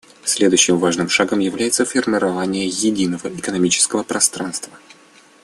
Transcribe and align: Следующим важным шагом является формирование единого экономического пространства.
Следующим 0.23 0.79
важным 0.79 1.09
шагом 1.09 1.37
является 1.37 1.85
формирование 1.85 2.65
единого 2.65 3.27
экономического 3.27 4.01
пространства. 4.01 4.73